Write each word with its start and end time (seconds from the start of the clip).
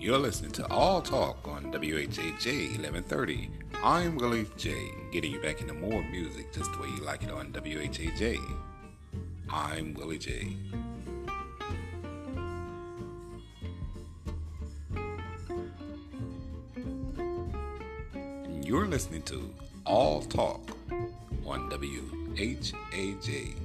You're 0.00 0.18
listening 0.18 0.52
to 0.52 0.66
All 0.70 1.02
Talk 1.02 1.48
on 1.48 1.72
WHAJ 1.72 2.78
1130. 2.78 3.50
I'm 3.82 4.14
Willie 4.14 4.46
J, 4.56 4.72
getting 5.10 5.32
you 5.32 5.40
back 5.40 5.60
into 5.60 5.74
more 5.74 6.04
music 6.04 6.52
just 6.52 6.70
the 6.72 6.78
way 6.78 6.86
you 6.96 7.02
like 7.02 7.24
it 7.24 7.32
on 7.32 7.50
WHAJ. 7.52 8.38
I'm 9.50 9.94
Willie 9.94 10.18
J. 10.18 10.56
You're 18.62 18.86
listening 18.86 19.22
to 19.22 19.52
All 19.84 20.22
Talk 20.22 20.76
on 21.44 21.68
WHAJ 21.70 23.56